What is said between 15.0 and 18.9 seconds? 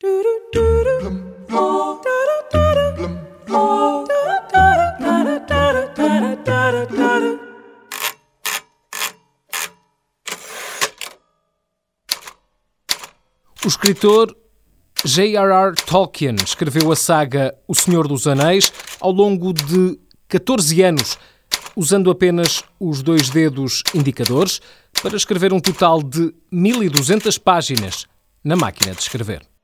J.R.R. Tolkien escreveu a saga O Senhor dos Anéis